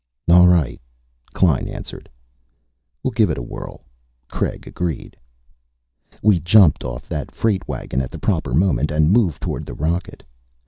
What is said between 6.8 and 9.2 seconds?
off that freight wagon at the proper moment and